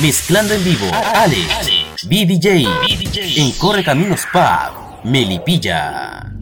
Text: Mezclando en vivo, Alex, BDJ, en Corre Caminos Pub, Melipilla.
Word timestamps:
Mezclando 0.00 0.54
en 0.54 0.64
vivo, 0.64 0.86
Alex, 1.14 1.70
BDJ, 2.02 2.66
en 3.36 3.52
Corre 3.52 3.84
Caminos 3.84 4.26
Pub, 4.32 5.04
Melipilla. 5.04 6.33